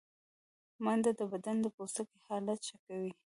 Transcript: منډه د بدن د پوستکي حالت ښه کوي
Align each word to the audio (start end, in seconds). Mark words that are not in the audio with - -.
منډه 0.83 1.11
د 1.19 1.21
بدن 1.31 1.55
د 1.61 1.65
پوستکي 1.75 2.19
حالت 2.27 2.59
ښه 2.67 2.77
کوي 2.85 3.11